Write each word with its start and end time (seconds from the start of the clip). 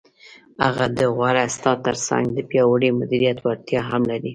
هغه 0.65 0.85
د 0.97 0.99
غوره 1.15 1.41
استاد 1.49 1.77
تر 1.87 1.95
څنګ 2.07 2.25
د 2.31 2.37
پیاوړي 2.49 2.89
مدیریت 2.99 3.37
وړتیا 3.41 3.81
هم 3.91 4.01
لري. 4.11 4.29